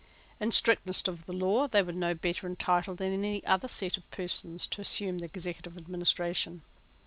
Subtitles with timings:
[0.39, 4.65] In strictness of law they were no better entitled than any other set of persons
[4.65, 6.63] to assume the executive administration.